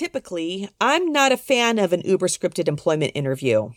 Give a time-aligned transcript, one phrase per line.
[0.00, 3.72] Typically, I'm not a fan of an uber scripted employment interview.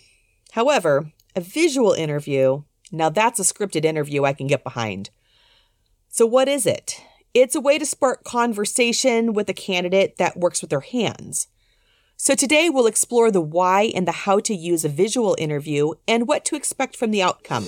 [0.52, 5.09] However, a visual interview, now that's a scripted interview I can get behind.
[6.07, 7.02] So, what is it?
[7.34, 11.49] It's a way to spark conversation with a candidate that works with their hands.
[12.16, 16.26] So, today we'll explore the why and the how to use a visual interview and
[16.26, 17.66] what to expect from the outcome.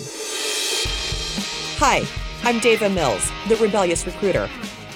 [1.80, 2.08] Hi,
[2.44, 4.49] I'm Daava Mills, the rebellious recruiter,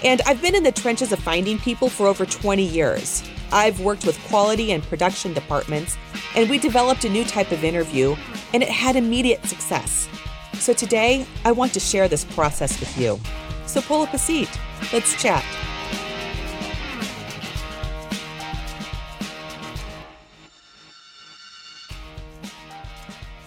[0.05, 3.29] and I've been in the trenches of finding people for over 20 years.
[3.51, 5.97] I've worked with quality and production departments,
[6.35, 8.15] and we developed a new type of interview,
[8.53, 10.07] and it had immediate success.
[10.53, 13.19] So today, I want to share this process with you.
[13.65, 14.49] So pull up a seat.
[14.91, 15.43] Let's chat.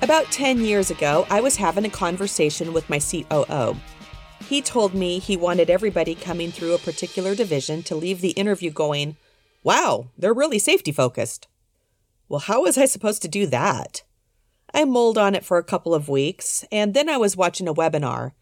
[0.01, 3.77] About 10 years ago, I was having a conversation with my COO.
[4.49, 8.71] He told me he wanted everybody coming through a particular division to leave the interview
[8.71, 9.17] going,
[9.63, 11.49] Wow, they're really safety focused.
[12.29, 14.03] Well, how was I supposed to do that?
[14.75, 17.75] I mulled on it for a couple of weeks, and then I was watching a
[17.75, 18.33] webinar.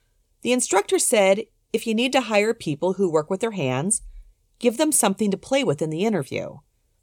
[0.43, 4.03] The instructor said if you need to hire people who work with their hands,
[4.59, 6.59] give them something to play with in the interview.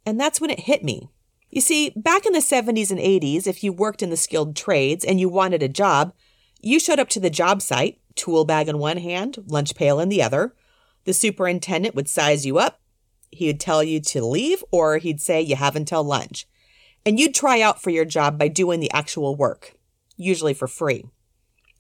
[0.06, 1.10] And that's when it hit me.
[1.50, 5.06] You see, back in the 70s and 80s, if you worked in the skilled trades
[5.06, 6.14] and you wanted a job,
[6.62, 10.10] you showed up to the job site, tool bag in one hand, lunch pail in
[10.10, 10.54] the other.
[11.06, 12.82] The superintendent would size you up.
[13.32, 16.48] He'd tell you to leave, or he'd say you have until lunch.
[17.06, 19.74] And you'd try out for your job by doing the actual work,
[20.16, 21.06] usually for free.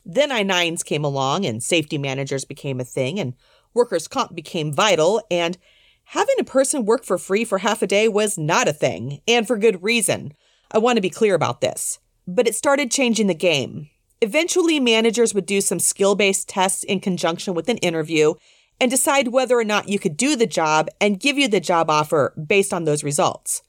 [0.05, 3.33] Then I 9s came along, and safety managers became a thing, and
[3.73, 5.57] workers' comp became vital, and
[6.05, 9.45] having a person work for free for half a day was not a thing, and
[9.45, 10.33] for good reason.
[10.71, 11.99] I want to be clear about this.
[12.25, 13.89] But it started changing the game.
[14.21, 18.33] Eventually, managers would do some skill based tests in conjunction with an interview
[18.79, 21.89] and decide whether or not you could do the job and give you the job
[21.89, 23.61] offer based on those results.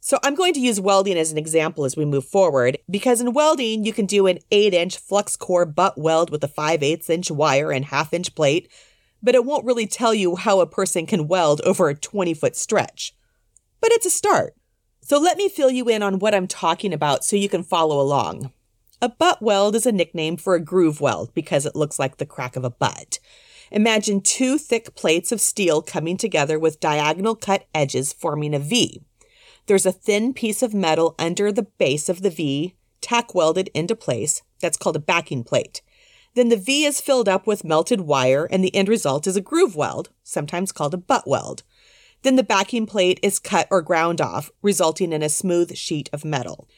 [0.00, 3.32] So I'm going to use welding as an example as we move forward, because in
[3.32, 7.10] welding, you can do an 8 inch flux core butt weld with a 5 8
[7.10, 8.70] inch wire and half inch plate,
[9.22, 12.56] but it won't really tell you how a person can weld over a 20 foot
[12.56, 13.14] stretch.
[13.80, 14.54] But it's a start.
[15.02, 18.00] So let me fill you in on what I'm talking about so you can follow
[18.00, 18.52] along.
[19.00, 22.26] A butt weld is a nickname for a groove weld because it looks like the
[22.26, 23.18] crack of a butt.
[23.70, 29.02] Imagine two thick plates of steel coming together with diagonal cut edges forming a V.
[29.66, 33.94] There's a thin piece of metal under the base of the V, tack welded into
[33.94, 34.42] place.
[34.60, 35.82] That's called a backing plate.
[36.34, 39.40] Then the V is filled up with melted wire, and the end result is a
[39.40, 41.62] groove weld, sometimes called a butt weld.
[42.22, 46.24] Then the backing plate is cut or ground off, resulting in a smooth sheet of
[46.24, 46.68] metal.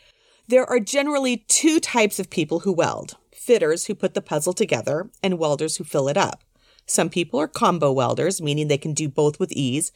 [0.49, 5.11] There are generally two types of people who weld fitters who put the puzzle together,
[5.23, 6.45] and welders who fill it up.
[6.91, 9.93] Some people are combo welders, meaning they can do both with ease,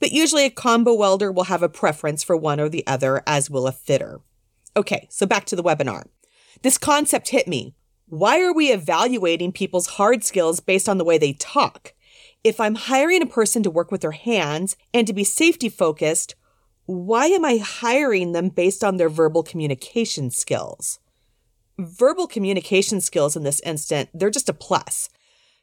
[0.00, 3.50] but usually a combo welder will have a preference for one or the other, as
[3.50, 4.22] will a fitter.
[4.74, 6.04] Okay, so back to the webinar.
[6.62, 7.74] This concept hit me.
[8.06, 11.92] Why are we evaluating people's hard skills based on the way they talk?
[12.42, 16.34] If I'm hiring a person to work with their hands and to be safety focused,
[16.86, 20.98] why am I hiring them based on their verbal communication skills?
[21.78, 25.10] Verbal communication skills in this instant, they're just a plus.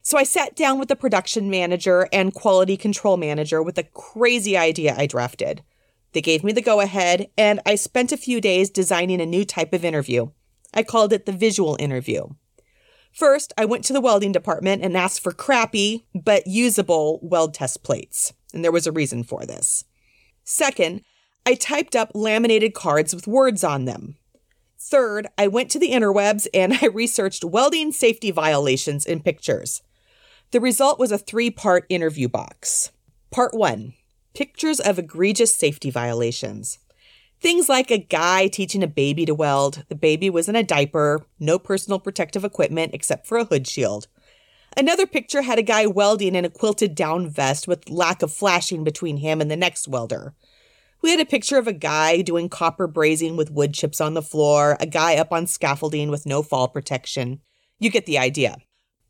[0.05, 4.55] So I sat down with the production manager and quality control manager with a crazy
[4.55, 5.63] idea I drafted.
[6.11, 9.43] They gave me the go ahead, and I spent a few days designing a new
[9.43, 10.27] type of interview.
[10.75, 12.27] I called it the visual interview.
[13.13, 17.81] First, I went to the welding department and asked for crappy but usable weld test
[17.81, 19.85] plates, and there was a reason for this.
[20.43, 21.01] Second,
[21.47, 24.17] I typed up laminated cards with words on them.
[24.77, 29.81] Third, I went to the interwebs and I researched welding safety violations in pictures.
[30.55, 32.93] The result was a three part interview box.
[33.29, 33.91] Part one
[34.33, 36.79] pictures of egregious safety violations.
[37.41, 39.83] Things like a guy teaching a baby to weld.
[39.89, 44.07] The baby was in a diaper, no personal protective equipment except for a hood shield.
[44.77, 48.85] Another picture had a guy welding in a quilted down vest with lack of flashing
[48.85, 50.35] between him and the next welder.
[51.01, 54.21] We had a picture of a guy doing copper brazing with wood chips on the
[54.21, 57.41] floor, a guy up on scaffolding with no fall protection.
[57.77, 58.55] You get the idea.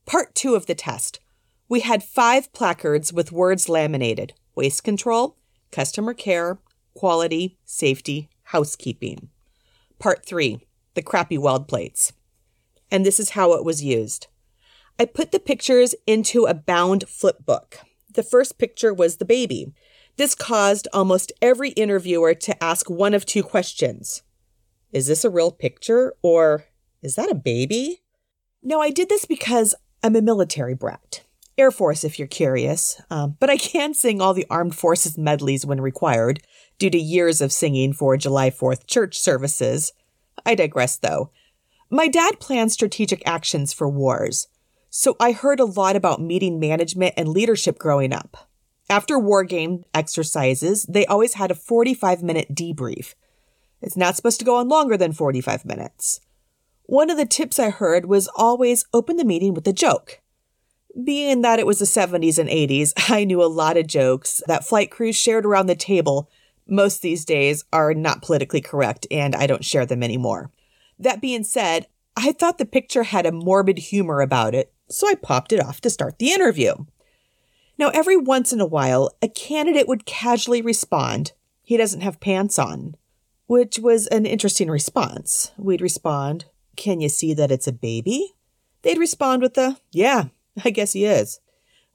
[0.07, 1.19] Part two of the test
[1.67, 5.37] we had five placards with words laminated waste control,
[5.71, 6.59] customer care,
[6.93, 9.29] quality, safety, housekeeping.
[9.99, 10.61] Part three
[10.93, 12.13] the crappy weld plates.
[12.89, 14.27] And this is how it was used.
[14.97, 17.79] I put the pictures into a bound flip book.
[18.13, 19.73] The first picture was the baby.
[20.15, 24.23] This caused almost every interviewer to ask one of two questions
[24.93, 26.13] Is this a real picture?
[26.21, 26.65] Or
[27.01, 28.01] is that a baby?
[28.63, 31.24] No, I did this because I'm a military brat.
[31.57, 35.65] Air Force, if you're curious, um, but I can sing all the Armed Forces medleys
[35.65, 36.41] when required.
[36.77, 39.93] due to years of singing for July 4th church services.
[40.45, 41.31] I digress, though.
[41.89, 44.47] My dad planned strategic actions for wars,
[44.89, 48.49] so I heard a lot about meeting management and leadership growing up.
[48.89, 53.13] After war game exercises, they always had a 45 minute debrief.
[53.81, 56.19] It's not supposed to go on longer than 45 minutes.
[56.83, 60.21] One of the tips I heard was always open the meeting with a joke.
[61.03, 64.65] Being that it was the 70s and 80s, I knew a lot of jokes that
[64.65, 66.29] flight crews shared around the table.
[66.67, 70.51] Most these days are not politically correct, and I don't share them anymore.
[70.97, 75.15] That being said, I thought the picture had a morbid humor about it, so I
[75.15, 76.73] popped it off to start the interview.
[77.77, 82.57] Now, every once in a while, a candidate would casually respond, He doesn't have pants
[82.57, 82.95] on,
[83.47, 85.51] which was an interesting response.
[85.57, 86.45] We'd respond,
[86.77, 88.33] Can you see that it's a baby?
[88.83, 90.25] They'd respond with the, Yeah,
[90.65, 91.39] I guess he is.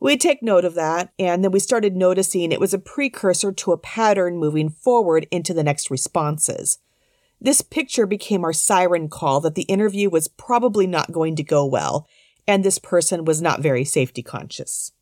[0.01, 3.73] We'd take note of that, and then we started noticing it was a precursor to
[3.73, 6.79] a pattern moving forward into the next responses.
[7.39, 11.67] This picture became our siren call that the interview was probably not going to go
[11.67, 12.07] well,
[12.47, 14.93] and this person was not very safety conscious.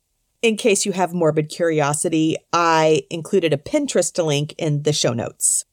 [0.41, 5.65] In case you have morbid curiosity, I included a Pinterest link in the show notes.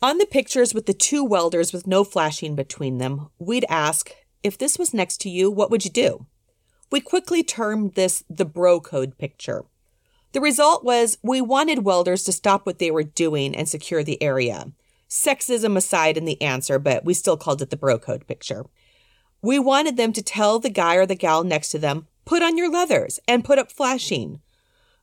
[0.00, 4.12] On the pictures with the two welders with no flashing between them, we'd ask,
[4.42, 6.26] if this was next to you, what would you do?
[6.90, 9.64] We quickly termed this the bro code picture.
[10.32, 14.22] The result was we wanted welders to stop what they were doing and secure the
[14.22, 14.72] area.
[15.08, 18.66] Sexism aside in the answer, but we still called it the bro code picture.
[19.40, 22.58] We wanted them to tell the guy or the gal next to them, put on
[22.58, 24.40] your leathers and put up flashing.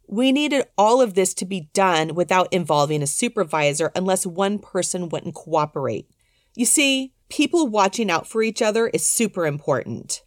[0.07, 5.09] We needed all of this to be done without involving a supervisor unless one person
[5.09, 6.09] wouldn't cooperate.
[6.53, 10.21] You see, people watching out for each other is super important.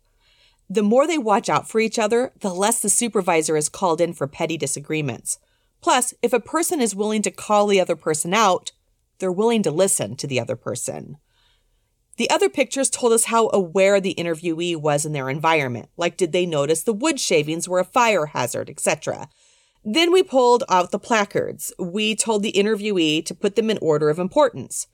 [0.70, 4.12] The more they watch out for each other, the less the supervisor is called in
[4.12, 5.38] for petty disagreements.
[5.80, 8.72] Plus, if a person is willing to call the other person out,
[9.18, 11.16] they're willing to listen to the other person.
[12.18, 16.32] The other pictures told us how aware the interviewee was in their environment, like did
[16.32, 19.28] they notice the wood shavings were a fire hazard, etc.
[19.84, 21.72] Then we pulled out the placards.
[21.78, 24.88] We told the interviewee to put them in order of importance.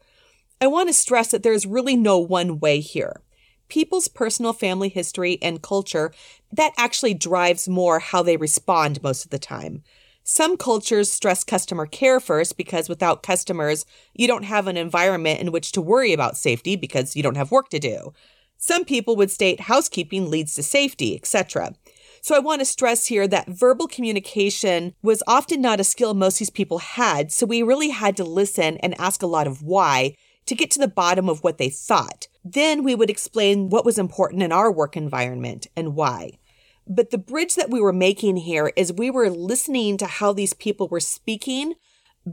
[0.61, 3.23] I want to stress that there's really no one way here.
[3.69, 6.13] People's personal family history and culture,
[6.53, 9.83] that actually drives more how they respond most of the time.
[10.23, 13.85] Some cultures stress customer care first because without customers,
[14.15, 17.51] you don't have an environment in which to worry about safety because you don't have
[17.51, 18.15] work to do.
[18.57, 21.75] Some people would state housekeeping leads to safety, etc.
[22.23, 26.37] So I want to stress here that verbal communication was often not a skill most
[26.37, 29.63] of these people had, so we really had to listen and ask a lot of
[29.63, 30.15] why
[30.47, 32.29] to get to the bottom of what they thought.
[32.45, 36.39] Then we would explain what was important in our work environment and why.
[36.87, 40.53] But the bridge that we were making here is we were listening to how these
[40.53, 41.75] people were speaking.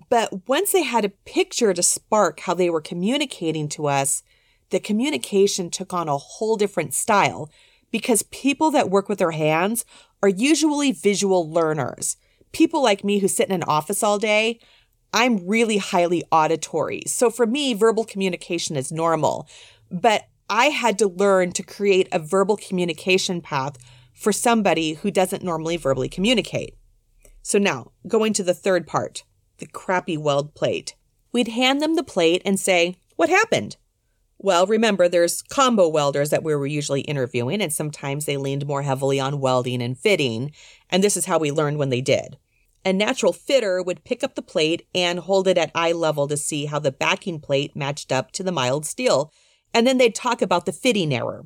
[0.09, 4.23] But once they had a picture to spark how they were communicating to us,
[4.69, 7.49] the communication took on a whole different style
[7.91, 9.85] because people that work with their hands
[10.23, 12.17] are usually visual learners.
[12.51, 14.59] People like me who sit in an office all day,
[15.13, 17.03] I'm really highly auditory.
[17.07, 19.47] So for me, verbal communication is normal.
[19.89, 23.77] But I had to learn to create a verbal communication path
[24.13, 26.75] for somebody who doesn't normally verbally communicate.
[27.41, 29.23] So now, going to the third part,
[29.57, 30.95] the crappy weld plate.
[31.31, 33.77] We'd hand them the plate and say, What happened?
[34.37, 38.81] Well, remember, there's combo welders that we were usually interviewing, and sometimes they leaned more
[38.81, 40.51] heavily on welding and fitting,
[40.89, 42.37] and this is how we learned when they did.
[42.83, 46.37] A natural fitter would pick up the plate and hold it at eye level to
[46.37, 49.31] see how the backing plate matched up to the mild steel,
[49.73, 51.45] and then they'd talk about the fitting error.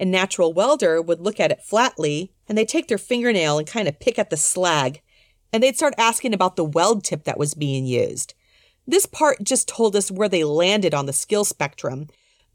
[0.00, 3.88] A natural welder would look at it flatly and they'd take their fingernail and kind
[3.88, 5.00] of pick at the slag
[5.52, 8.34] and they'd start asking about the weld tip that was being used.
[8.86, 12.06] This part just told us where they landed on the skill spectrum,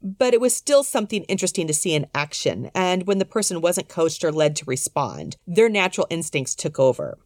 [0.02, 2.70] but it was still something interesting to see in action.
[2.74, 7.18] And when the person wasn't coached or led to respond, their natural instincts took over.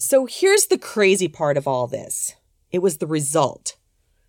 [0.00, 2.36] So here's the crazy part of all this
[2.70, 3.76] it was the result.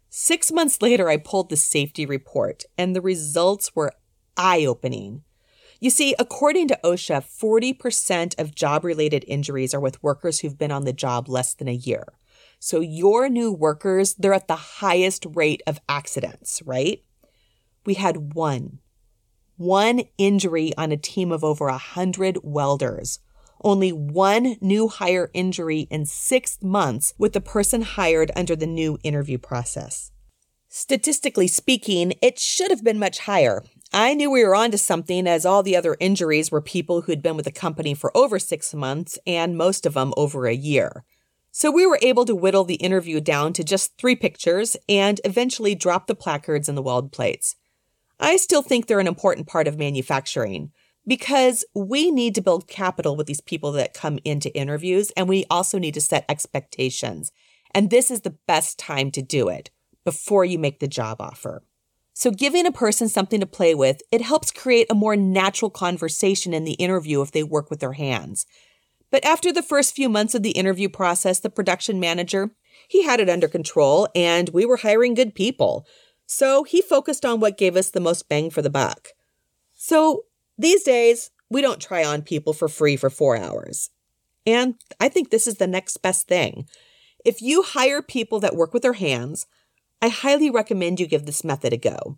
[0.10, 3.94] Six months later, I pulled the safety report, and the results were
[4.36, 5.24] eye opening.
[5.80, 10.72] You see, according to OSHA, 40% of job related injuries are with workers who've been
[10.72, 12.06] on the job less than a year.
[12.58, 17.04] So your new workers, they're at the highest rate of accidents, right?
[17.86, 18.80] We had one,
[19.56, 23.20] one injury on a team of over a hundred welders.
[23.62, 28.98] Only one new hire injury in six months with the person hired under the new
[29.04, 30.12] interview process.
[30.70, 33.64] Statistically speaking, it should have been much higher.
[33.92, 37.36] I knew we were onto something as all the other injuries were people who'd been
[37.36, 41.04] with the company for over six months and most of them over a year.
[41.52, 45.74] So we were able to whittle the interview down to just three pictures and eventually
[45.74, 47.56] drop the placards and the weld plates.
[48.20, 50.72] I still think they're an important part of manufacturing
[51.10, 55.44] because we need to build capital with these people that come into interviews and we
[55.50, 57.32] also need to set expectations.
[57.74, 59.72] And this is the best time to do it
[60.06, 61.64] before you make the job offer.
[62.14, 66.54] So giving a person something to play with, it helps create a more natural conversation
[66.54, 68.46] in the interview if they work with their hands.
[69.10, 72.52] But after the first few months of the interview process, the production manager,
[72.88, 75.88] he had it under control and we were hiring good people.
[76.28, 79.10] So he focused on what gave us the most bang for the buck.
[79.74, 80.26] So
[80.60, 83.90] these days, we don't try on people for free for four hours.
[84.46, 86.68] And I think this is the next best thing.
[87.26, 89.48] If you hire people that work with their hands,
[90.02, 92.18] I highly recommend you give this method a go.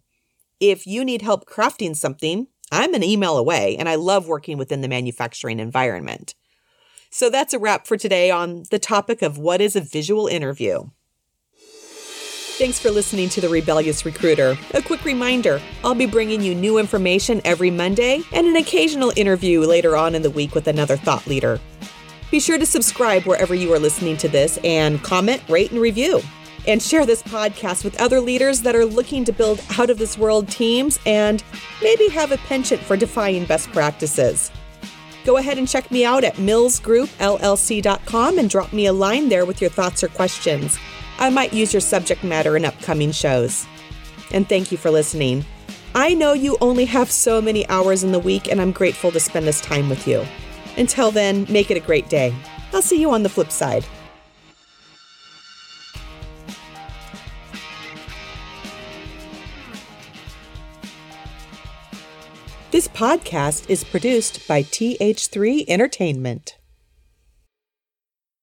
[0.59, 4.81] If you need help crafting something, I'm an email away and I love working within
[4.81, 6.35] the manufacturing environment.
[7.09, 10.89] So that's a wrap for today on the topic of what is a visual interview.
[12.61, 14.55] Thanks for listening to The Rebellious Recruiter.
[14.75, 19.61] A quick reminder I'll be bringing you new information every Monday and an occasional interview
[19.61, 21.59] later on in the week with another thought leader.
[22.29, 26.21] Be sure to subscribe wherever you are listening to this and comment, rate, and review.
[26.67, 30.15] And share this podcast with other leaders that are looking to build out of this
[30.15, 31.43] world teams and
[31.81, 34.51] maybe have a penchant for defying best practices.
[35.25, 39.61] Go ahead and check me out at millsgroupllc.com and drop me a line there with
[39.61, 40.77] your thoughts or questions.
[41.21, 43.67] I might use your subject matter in upcoming shows.
[44.31, 45.45] And thank you for listening.
[45.93, 49.19] I know you only have so many hours in the week, and I'm grateful to
[49.19, 50.25] spend this time with you.
[50.77, 52.33] Until then, make it a great day.
[52.73, 53.85] I'll see you on the flip side.
[62.71, 66.57] This podcast is produced by TH3 Entertainment.